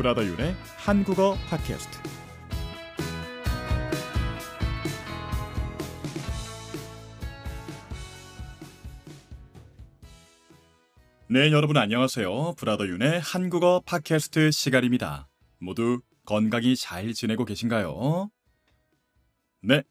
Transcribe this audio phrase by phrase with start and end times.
[0.00, 1.98] 브라더 윤의 한국어 팟캐스트.
[11.28, 12.54] 네, 여러분 안녕하세요.
[12.54, 15.28] 브라더 윤의 한국어 팟캐스트 시간입니다.
[15.58, 18.30] 모두 건강히 잘 지내고 계신가요?
[19.60, 19.82] 네,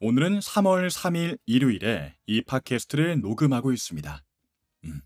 [0.00, 4.24] 오늘은 3월 3일 일요일에 이 팟캐스트를 녹음하고 있습니다.
[4.84, 5.02] 음.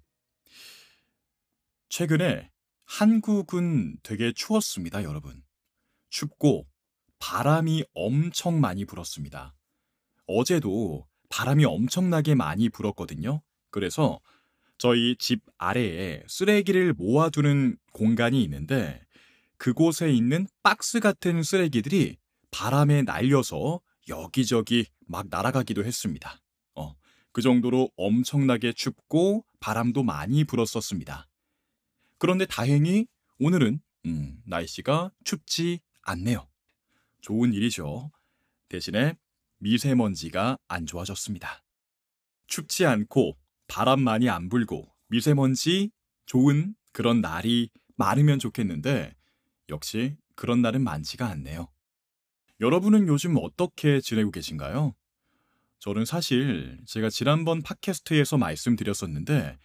[1.88, 2.53] 최근에
[2.84, 5.42] 한국은 되게 추웠습니다, 여러분.
[6.10, 6.66] 춥고
[7.18, 9.54] 바람이 엄청 많이 불었습니다.
[10.26, 13.42] 어제도 바람이 엄청나게 많이 불었거든요.
[13.70, 14.20] 그래서
[14.78, 19.00] 저희 집 아래에 쓰레기를 모아두는 공간이 있는데
[19.56, 22.18] 그곳에 있는 박스 같은 쓰레기들이
[22.50, 26.40] 바람에 날려서 여기저기 막 날아가기도 했습니다.
[26.74, 26.94] 어,
[27.32, 31.26] 그 정도로 엄청나게 춥고 바람도 많이 불었었습니다.
[32.24, 33.06] 그런데 다행히
[33.38, 36.48] 오늘은 음, 날씨가 춥지 않네요.
[37.20, 38.10] 좋은 일이죠.
[38.70, 39.18] 대신에
[39.58, 41.62] 미세먼지가 안 좋아졌습니다.
[42.46, 43.36] 춥지 않고
[43.68, 45.90] 바람 많이 안 불고 미세먼지
[46.24, 49.14] 좋은 그런 날이 많으면 좋겠는데
[49.68, 51.70] 역시 그런 날은 많지가 않네요.
[52.58, 54.94] 여러분은 요즘 어떻게 지내고 계신가요?
[55.78, 59.58] 저는 사실 제가 지난번 팟캐스트에서 말씀드렸었는데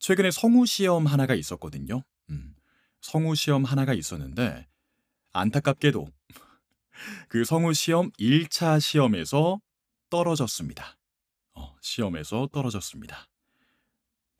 [0.00, 2.02] 최근에 성우 시험 하나가 있었거든요.
[2.30, 2.54] 음,
[3.02, 4.66] 성우 시험 하나가 있었는데
[5.32, 6.08] 안타깝게도
[7.28, 9.60] 그 성우 시험 1차 시험에서
[10.08, 10.96] 떨어졌습니다.
[11.54, 13.28] 어, 시험에서 떨어졌습니다.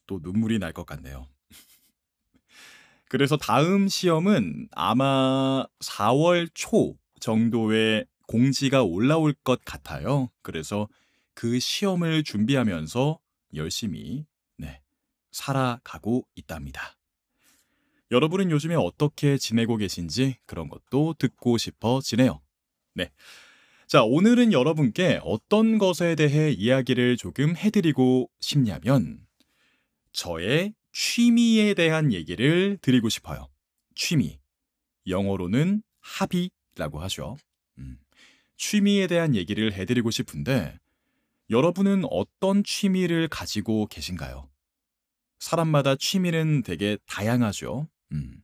[0.06, 1.28] 또 눈물이 날 것 같네요.
[3.08, 10.30] 그래서 다음 시험은 아마 4월 초 정도의 공지가 올라올 것 같아요.
[10.42, 10.88] 그래서
[11.34, 13.18] 그 시험을 준비하면서
[13.54, 14.24] 열심히
[14.56, 14.80] 네,
[15.30, 16.96] 살아가고 있답니다.
[18.10, 22.40] 여러분은 요즘에 어떻게 지내고 계신지 그런 것도 듣고 싶어지네요.
[22.94, 23.10] 네.
[23.86, 29.26] 자, 오늘은 여러분께 어떤 것에 대해 이야기를 조금 해드리고 싶냐면,
[30.12, 33.48] 저의 취미에 대한 얘기를 드리고 싶어요.
[33.94, 34.38] 취미.
[35.06, 37.36] 영어로는 하비라고 하죠.
[37.78, 37.98] 음,
[38.56, 40.78] 취미에 대한 얘기를 해드리고 싶은데,
[41.48, 44.48] 여러분은 어떤 취미를 가지고 계신가요?
[45.40, 47.88] 사람마다 취미는 되게 다양하죠.
[48.12, 48.42] 음,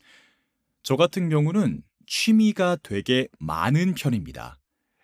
[0.82, 4.58] 저 같은 경우는 취미가 되게 많은 편입니다.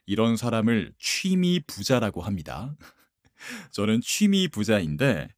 [0.06, 2.74] 이런 사람을 취미 부자라고 합니다.
[3.72, 5.28] 저는 취미 부자인데,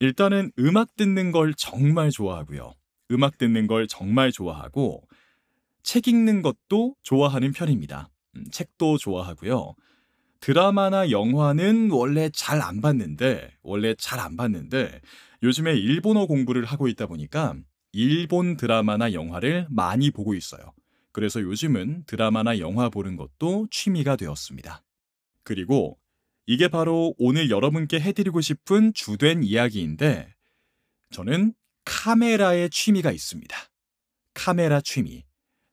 [0.00, 2.74] 일단은 음악 듣는 걸 정말 좋아하고요.
[3.12, 5.06] 음악 듣는 걸 정말 좋아하고,
[5.82, 8.10] 책 읽는 것도 좋아하는 편입니다.
[8.36, 9.74] 음, 책도 좋아하고요.
[10.42, 15.00] 드라마나 영화는 원래 잘 안 봤는데, 원래 잘 안 봤는데,
[15.44, 17.54] 요즘에 일본어 공부를 하고 있다 보니까
[17.92, 20.72] 일본 드라마나 영화를 많이 보고 있어요.
[21.12, 24.82] 그래서 요즘은 드라마나 영화 보는 것도 취미가 되었습니다.
[25.44, 25.96] 그리고
[26.46, 30.34] 이게 바로 오늘 여러분께 해드리고 싶은 주된 이야기인데,
[31.12, 31.54] 저는
[31.84, 33.56] 카메라의 취미가 있습니다.
[34.34, 35.24] 카메라 취미.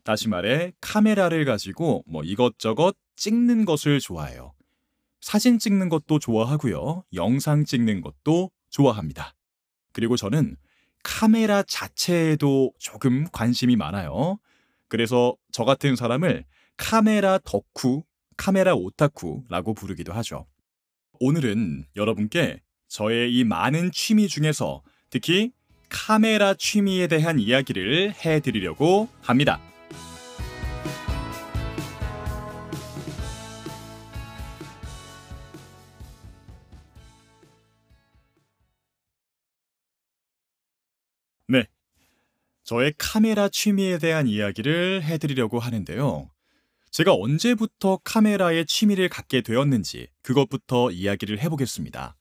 [0.04, 4.54] 다시 말해, 카메라를 가지고 뭐 이것저것 찍는 것을 좋아해요.
[5.22, 7.04] 사진 찍는 것도 좋아하고요.
[7.14, 9.36] 영상 찍는 것도 좋아합니다.
[9.94, 10.56] 그리고 저는
[11.04, 14.40] 카메라 자체에도 조금 관심이 많아요.
[14.88, 16.46] 그래서 저 같은 사람을
[16.78, 18.04] 카메라 덕후,
[18.38, 20.48] 카메라 오타쿠라고 부르기도 하죠.
[21.20, 25.52] 오늘은 여러분께 저의 이 많은 취미 중에서 특히
[25.90, 29.60] 카메라 취미에 대한 이야기를 해드리려고 합니다.
[42.70, 46.30] 저의 카메라 취미에 대한 이야기를 해드리려고 하는데요.
[46.92, 52.16] 제가 언제부터 카메라에 취미를 갖게 되었는지 그것부터 이야기를 해보겠습니다.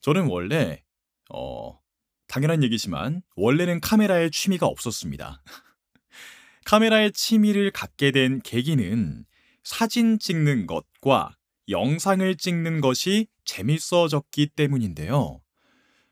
[0.00, 0.82] 저는 원래,
[1.28, 1.78] 어,
[2.26, 5.42] 당연한 얘기지만, 원래는 카메라에 취미가 없었습니다.
[6.64, 9.26] 카메라에 취미를 갖게 된 계기는
[9.62, 11.36] 사진 찍는 것과
[11.68, 15.42] 영상을 찍는 것이 재밌어졌기 때문인데요.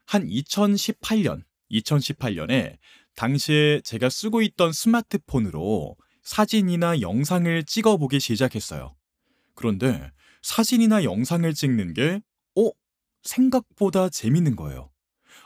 [0.04, 2.76] 한 2018년, 2018년에
[3.18, 8.94] 당시에 제가 쓰고 있던 스마트폰으로 사진이나 영상을 찍어보기 시작했어요.
[9.56, 10.12] 그런데
[10.42, 12.20] 사진이나 영상을 찍는 게,
[12.54, 12.70] 어?
[13.24, 14.92] 생각보다 재밌는 거예요.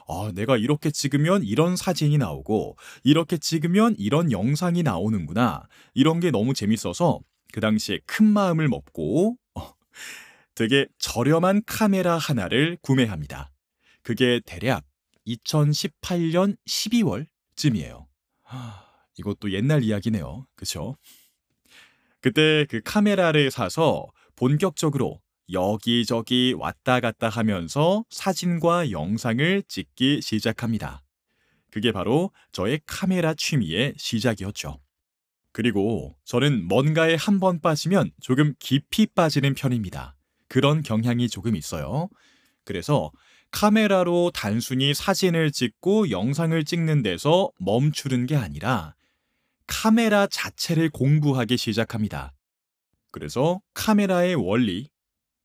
[0.07, 5.67] 아, 내가 이렇게 찍으면 이런 사진이 나오고, 이렇게 찍으면 이런 영상이 나오는구나.
[5.95, 7.21] 이런 게 너무 재밌어서
[7.55, 9.73] 그 당시에 큰 마음을 먹고, 어,
[10.55, 13.51] 되게 저렴한 카메라 하나를 구매합니다.
[14.03, 14.85] 그게 대략
[15.27, 18.07] 2018년 12월 쯤이에요.
[19.19, 20.47] 이것도 옛날 이야기네요.
[20.57, 20.97] 그쵸?
[22.21, 24.07] 그때 그 카메라를 사서
[24.37, 25.21] 본격적으로
[25.51, 31.03] 여기저기 왔다 갔다 하면서 사진과 영상을 찍기 시작합니다.
[31.71, 34.81] 그게 바로 저의 카메라 취미의 시작이었죠.
[35.53, 40.17] 그리고 저는 뭔가에 한 번 빠지면 조금 깊이 빠지는 편입니다.
[40.49, 42.09] 그런 경향이 조금 있어요.
[42.65, 43.11] 그래서
[43.53, 48.97] 카메라로 단순히 사진을 찍고 영상을 찍는 데서 멈추는 게 아니라
[49.67, 52.33] 카메라 자체를 공부하기 시작합니다.
[53.11, 54.89] 그래서 카메라의 원리,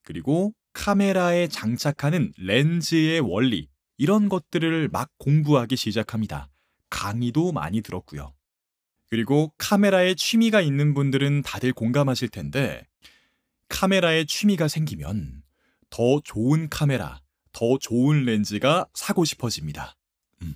[0.03, 3.67] 그리고 카메라에 장착하는 렌즈의 원리,
[3.97, 6.49] 이런 것들을 막 공부하기 시작합니다.
[6.89, 8.33] 강의도 많이 들었고요.
[9.09, 12.87] 그리고 카메라에 취미가 있는 분들은 다들 공감하실 텐데,
[13.69, 15.43] 카메라에 취미가 생기면
[15.89, 17.21] 더 좋은 카메라,
[17.57, 19.97] 더 좋은 렌즈가 사고 싶어집니다.
[20.43, 20.53] 음.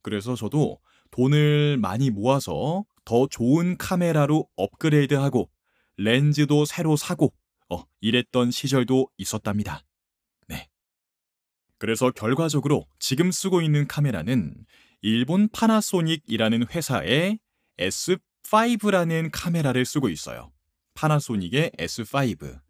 [0.00, 0.78] 그래서 저도
[1.10, 5.50] 돈을 많이 모아서 더 좋은 카메라로 업그레이드하고
[5.96, 7.34] 렌즈도 새로 사고
[7.68, 9.82] 어, 이랬던 시절도 있었답니다.
[10.46, 10.68] 네.
[11.78, 14.54] 그래서 결과적으로 지금 쓰고 있는 카메라는
[15.02, 17.40] 일본 파나소닉이라는 회사의
[17.80, 20.52] S5라는 카메라를 쓰고 있어요.
[20.94, 22.60] 파나소닉의 S5.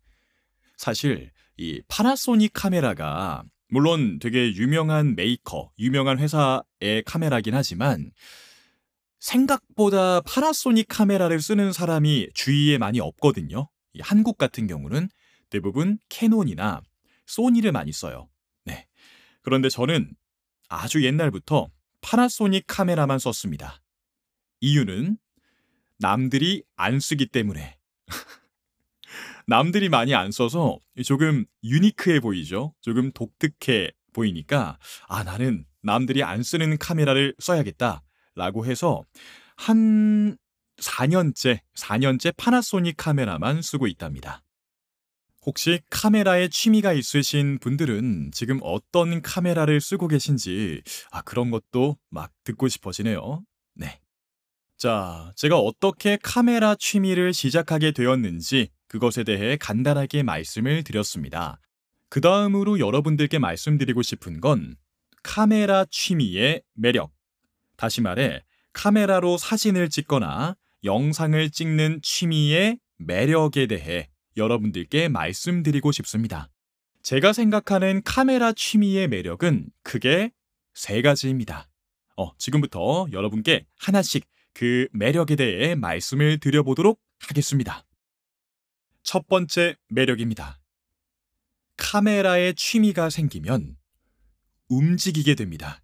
[0.78, 1.30] 사실
[1.60, 8.12] 이 파나소닉 카메라가 물론 되게 유명한 메이커, 유명한 회사의 카메라긴 하지만
[9.18, 13.68] 생각보다 파나소닉 카메라를 쓰는 사람이 주위에 많이 없거든요.
[14.00, 15.10] 한국 같은 경우는
[15.50, 16.80] 대부분 캐논이나
[17.26, 18.30] 소니를 많이 써요.
[18.64, 18.86] 네.
[19.42, 20.14] 그런데 저는
[20.70, 21.68] 아주 옛날부터
[22.00, 23.82] 파나소닉 카메라만 썼습니다.
[24.62, 25.18] 이유는
[25.98, 27.76] 남들이 안 쓰기 때문에.
[29.50, 32.72] 남들이 많이 안 써서 조금 유니크해 보이죠?
[32.80, 38.00] 조금 독특해 보이니까, 아, 나는 남들이 안 쓰는 카메라를 써야겠다.
[38.36, 39.02] 라고 해서
[39.56, 40.36] 한
[40.80, 44.44] 4년째, 4년째 파나소닉 카메라만 쓰고 있답니다.
[45.44, 50.80] 혹시 카메라에 취미가 있으신 분들은 지금 어떤 카메라를 쓰고 계신지,
[51.10, 53.42] 아, 그런 것도 막 듣고 싶어지네요.
[54.80, 54.88] 네.
[54.88, 61.60] 자, 제가 어떻게 카메라 취미를 시작하게 되었는지 그것에 대해 간단하게 말씀을 드렸습니다.
[62.08, 64.76] 그 다음으로 여러분들께 말씀드리고 싶은 건
[65.22, 67.12] 카메라 취미의 매력.
[67.76, 68.42] 다시 말해,
[68.72, 76.48] 카메라로 사진을 찍거나 영상을 찍는 취미의 매력에 대해 여러분들께 말씀드리고 싶습니다.
[77.02, 80.30] 제가 생각하는 카메라 취미의 매력은 크게
[80.72, 81.68] 세 가지입니다.
[82.16, 87.84] 어, 지금부터 여러분께 하나씩 그 매력에 대해 말씀을 드려보도록 하겠습니다.
[89.02, 90.60] 첫 번째 매력입니다.
[91.76, 93.76] 카메라에 취미가 생기면
[94.68, 95.82] 움직이게 됩니다.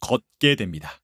[0.00, 1.00] 걷게 됩니다.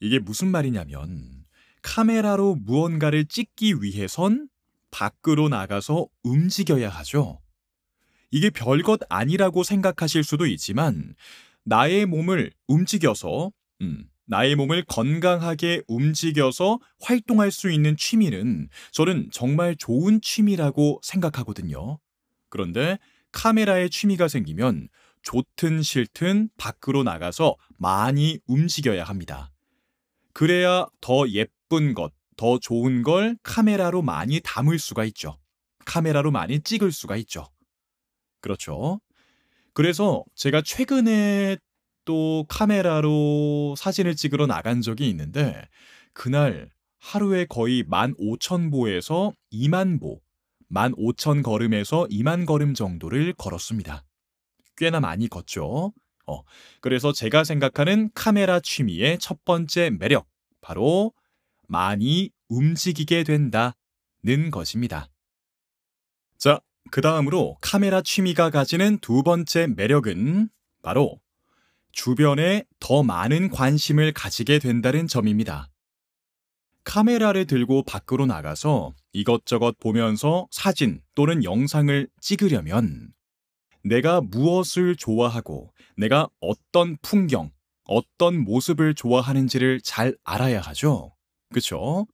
[0.00, 1.44] 이게 무슨 말이냐면
[1.82, 4.48] 카메라로 무언가를 찍기 위해선
[4.90, 7.40] 밖으로 나가서 움직여야 하죠.
[8.30, 11.14] 이게 별것 아니라고 생각하실 수도 있지만
[11.64, 20.20] 나의 몸을 움직여서 음, 나의 몸을 건강하게 움직여서 활동할 수 있는 취미는 저는 정말 좋은
[20.20, 21.98] 취미라고 생각하거든요.
[22.48, 22.98] 그런데
[23.32, 24.88] 카메라에 취미가 생기면
[25.22, 29.50] 좋든 싫든 밖으로 나가서 많이 움직여야 합니다.
[30.32, 35.38] 그래야 더 예쁜 것, 더 좋은 걸 카메라로 많이 담을 수가 있죠.
[35.84, 37.48] 카메라로 많이 찍을 수가 있죠.
[38.40, 39.00] 그렇죠.
[39.72, 41.56] 그래서 제가 최근에
[42.04, 45.68] 또 카메라로 사진을 찍으러 나간 적이 있는데
[46.12, 50.20] 그날 하루에 거의 15,000보에서 2만 보,
[50.70, 54.04] 15,000 걸음에서 2만 걸음 정도를 걸었습니다.
[54.76, 55.92] 꽤나 많이 걷죠.
[56.26, 56.42] 어,
[56.80, 60.26] 그래서 제가 생각하는 카메라 취미의 첫 번째 매력,
[60.60, 61.12] 바로
[61.68, 65.10] 많이 움직이게 된다는 것입니다.
[66.38, 70.48] 자, 그 다음으로 카메라 취미가 가지는 두 번째 매력은
[70.82, 71.20] 바로
[71.94, 75.68] 주변에 더 많은 관심을 가지게 된다는 점입니다.
[76.82, 83.12] 카메라를 들고 밖으로 나가서 이것저것 보면서 사진 또는 영상을 찍으려면
[83.84, 87.52] 내가 무엇을 좋아하고 내가 어떤 풍경,
[87.84, 91.14] 어떤 모습을 좋아하는지를 잘 알아야 하죠.
[91.52, 92.06] 그쵸?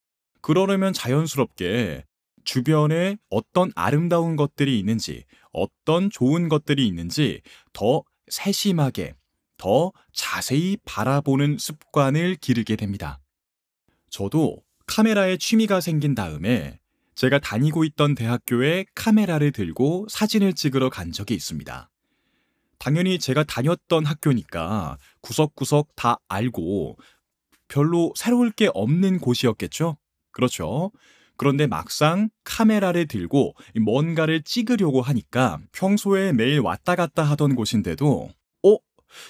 [0.42, 2.04] 그러려면 자연스럽게
[2.44, 7.40] 주변에 어떤 아름다운 것들이 있는지, 어떤 좋은 것들이 있는지
[7.72, 9.14] 더 세심하게,
[9.60, 13.20] 더 자세히 바라보는 습관을 기르게 됩니다.
[14.08, 16.80] 저도 카메라에 취미가 생긴 다음에
[17.14, 21.90] 제가 다니고 있던 대학교에 카메라를 들고 사진을 찍으러 간 적이 있습니다.
[22.78, 26.96] 당연히 제가 다녔던 학교니까 구석구석 다 알고
[27.68, 29.98] 별로 새로울 게 없는 곳이었겠죠?
[30.32, 30.90] 그렇죠.
[31.36, 38.39] 그런데 막상 카메라를 들고 뭔가를 찍으려고 하니까 평소에 매일 왔다 갔다 하던 곳인데도, 어?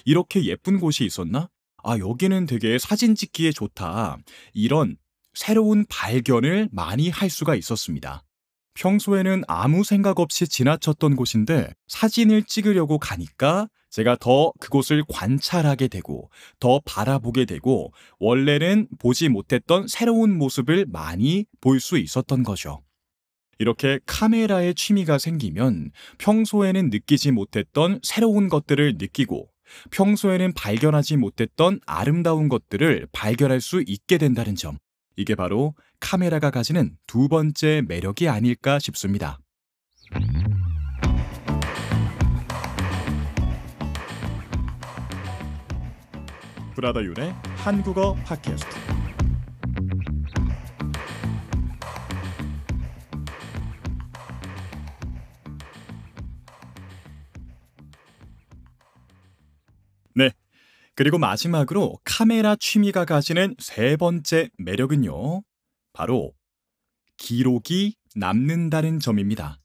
[0.05, 1.49] 이렇게 예쁜 곳이 있었나?
[1.83, 4.19] 아, 여기는 되게 사진 찍기에 좋다.
[4.53, 4.97] 이런
[5.35, 8.25] 새로운 발견을 많이 할 수가 있었습니다.
[8.75, 16.81] 평소에는 아무 생각 없이 지나쳤던 곳인데 사진을 찍으려고 가니까 제가 더 그곳을 관찰하게 되고 더
[16.85, 22.83] 바라보게 되고 원래는 보지 못했던 새로운 모습을 많이 볼 수 있었던 거죠.
[23.59, 29.50] 이렇게 카메라에 취미가 생기면 평소에는 느끼지 못했던 새로운 것들을 느끼고
[29.91, 34.79] 평소에는 발견하지 못했던 아름다운 것들을 발견할 수 있게 된다는 점.
[35.17, 39.39] 이게 바로 카메라가 가지는 두 번째 매력이 아닐까 싶습니다.
[46.75, 49.00] 브라더 윤의 한국어 팟캐스트.
[61.01, 65.43] 그리고 마지막으로 카메라 취미가 가지는 세 번째 매력은요.
[65.95, 66.35] 바로
[67.17, 69.63] 기록이 남는다는 점입니다.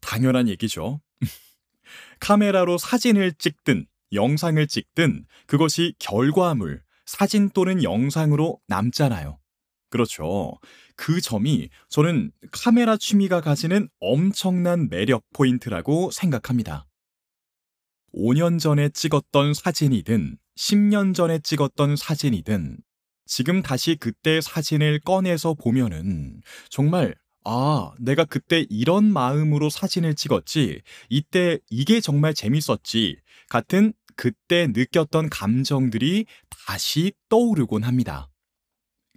[0.00, 1.02] 당연한 얘기죠.
[2.20, 3.84] 카메라로 사진을 찍든
[4.14, 9.38] 영상을 찍든 그것이 결과물, 사진 또는 영상으로 남잖아요.
[9.90, 10.58] 그렇죠.
[10.96, 16.86] 그 점이 저는 카메라 취미가 가지는 엄청난 매력 포인트라고 생각합니다.
[18.14, 22.78] 5년 전에 찍었던 사진이든 10년 전에 찍었던 사진이든
[23.26, 27.14] 지금 다시 그때 사진을 꺼내서 보면은 정말
[27.44, 30.80] 아, 내가 그때 이런 마음으로 사진을 찍었지.
[31.08, 33.16] 이때 이게 정말 재밌었지.
[33.48, 36.26] 같은 그때 느꼈던 감정들이
[36.66, 38.28] 다시 떠오르곤 합니다.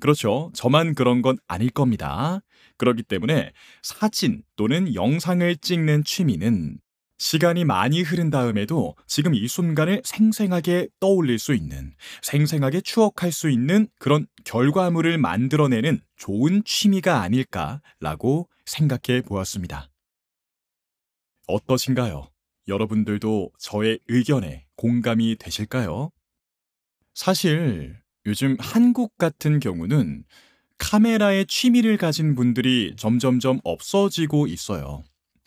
[0.01, 0.51] 그렇죠.
[0.53, 2.41] 저만 그런 건 아닐 겁니다.
[2.77, 6.79] 그렇기 때문에 사진 또는 영상을 찍는 취미는
[7.17, 13.87] 시간이 많이 흐른 다음에도 지금 이 순간을 생생하게 떠올릴 수 있는, 생생하게 추억할 수 있는
[13.99, 19.89] 그런 결과물을 만들어내는 좋은 취미가 아닐까라고 생각해 보았습니다.
[21.47, 22.29] 어떠신가요?
[22.67, 26.11] 여러분들도 저의 의견에 공감이 되실까요?
[27.13, 30.25] 사실 요즘 한국 같은 경우는
[30.77, 35.03] 카메라에 취미를 가진 분들이 점점점 없어지고 있어요.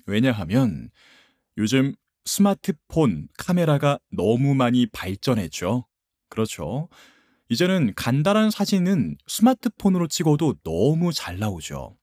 [0.06, 0.90] 왜냐하면
[1.58, 1.92] 요즘
[2.24, 5.86] 스마트폰 카메라가 너무 많이 발전했죠.
[6.28, 6.88] 그렇죠.
[7.48, 11.96] 이제는 간단한 사진은 스마트폰으로 찍어도 너무 잘 나오죠.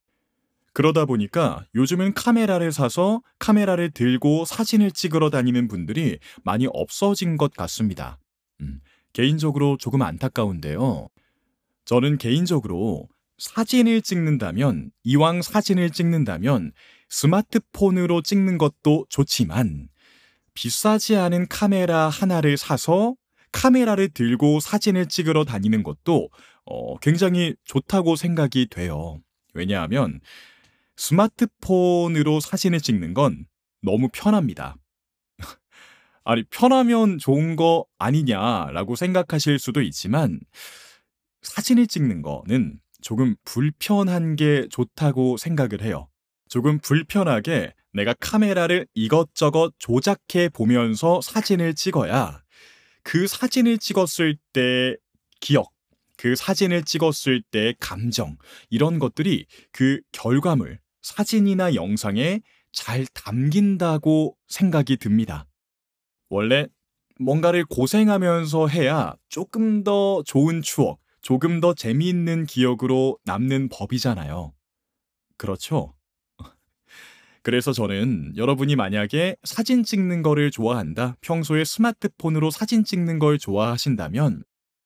[0.73, 8.19] 그러다 보니까 요즘은 카메라를 사서 카메라를 들고 사진을 찍으러 다니는 분들이 많이 없어진 것 같습니다.
[8.59, 8.81] 음,
[9.13, 11.07] 개인적으로 조금 안타까운데요.
[11.85, 13.07] 저는 개인적으로
[13.37, 16.73] 사진을 찍는다면, 이왕 사진을 찍는다면
[17.09, 19.89] 스마트폰으로 찍는 것도 좋지만
[20.53, 23.15] 비싸지 않은 카메라 하나를 사서
[23.51, 26.29] 카메라를 들고 사진을 찍으러 다니는 것도
[26.65, 29.19] 어, 굉장히 좋다고 생각이 돼요.
[29.53, 30.19] 왜냐하면
[30.97, 33.45] 스마트폰으로 사진을 찍는 건
[33.81, 34.75] 너무 편합니다.
[36.23, 40.39] 아니, 편하면 좋은 거 아니냐라고 생각하실 수도 있지만
[41.43, 46.09] 사진을 찍는 거는 조금 불편한 게 좋다고 생각을 해요.
[46.55, 52.41] 조금 불편하게 내가 카메라를 이것저것 조작해 보면서 사진을 찍어야
[53.03, 54.95] 그 사진을 찍었을 때
[55.41, 55.73] 기억,
[56.15, 58.37] 그 사진을 찍었을 때 감정,
[58.69, 62.39] 이런 것들이 그 결과물, 사진이나 영상에
[62.71, 65.47] 잘 담긴다고 생각이 듭니다.
[66.29, 66.67] 원래
[67.19, 74.53] 뭔가를 고생하면서 해야 조금 더 좋은 추억, 조금 더 재미있는 기억으로 남는 법이잖아요.
[75.35, 75.95] 그렇죠?
[77.45, 84.43] 그래서 저는 여러분이 만약에 사진 찍는 거를 좋아한다, 평소에 스마트폰으로 사진 찍는 걸 좋아하신다면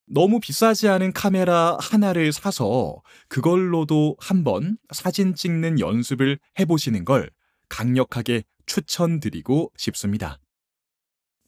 [0.08, 7.30] 너무 비싸지 않은 카메라 하나를 사서 그걸로도 한번 사진 찍는 연습을 해보시는 걸
[7.70, 10.42] 강력하게 추천드리고 싶습니다.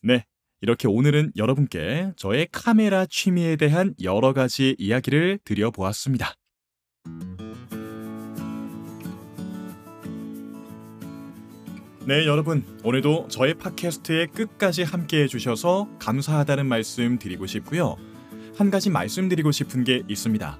[0.01, 0.24] 네.
[0.62, 6.36] 이렇게 오늘은 여러분께 저의 카메라 취미에 대한 여러 가지 이야기를 드려보았습니다.
[12.03, 12.63] 네, 여러분.
[12.84, 17.96] 오늘도 저의 팟캐스트에 끝까지 함께 해주셔서 감사하다는 말씀 드리고 싶고요.
[18.58, 20.60] 한 가지 말씀드리고 싶은 게 있습니다.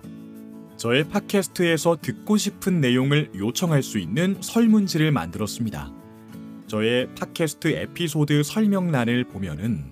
[0.78, 5.92] 저의 팟캐스트에서 듣고 싶은 내용을 요청할 수 있는 설문지를 만들었습니다.
[6.68, 9.86] 저의 팟캐스트 에피소드 설명란을 보면은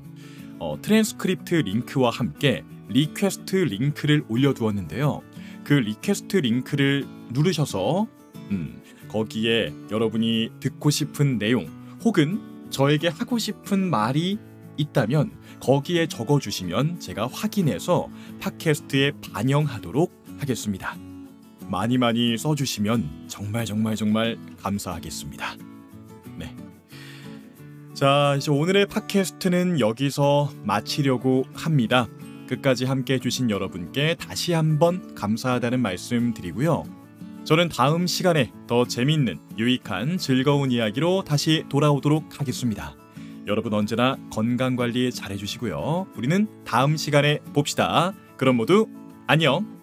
[0.60, 5.24] 어, 트랜스크립트 링크와 함께 request 링크를 올려두었는데요.
[5.64, 8.08] 그 request 링크를 누르셔서
[8.52, 8.80] 음,
[9.10, 11.68] 거기에 여러분이 듣고 싶은 내용
[12.04, 12.40] 혹은
[12.70, 14.38] 저에게 하고 싶은 말이
[14.78, 18.08] 있다면 거기에 적어주시면 제가 확인해서
[18.40, 20.96] 팟캐스트에 반영하도록 하겠습니다.
[21.68, 25.56] 많이 많이 써주시면 정말 정말 정말 감사하겠습니다.
[26.38, 26.56] 네.
[27.94, 32.08] 자, 이제 오늘의 팟캐스트는 여기서 마치려고 합니다.
[32.48, 36.99] 끝까지 함께 해주신 여러분께 다시 한번 감사하다는 말씀 드리고요.
[37.46, 42.96] 저는 다음 시간에 더 재밌는, 유익한, 즐거운 이야기로 다시 돌아오도록 하겠습니다.
[43.48, 46.08] 여러분 언제나 건강 관리 잘 해주시고요.
[46.16, 48.14] 우리는 다음 시간에 봅시다.
[48.38, 48.88] 그럼 모두
[49.26, 49.79] 안녕!